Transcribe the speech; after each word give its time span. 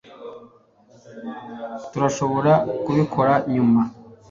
turashobora 1.91 2.51
kubikora 2.83 3.33
nyuma 3.53 3.81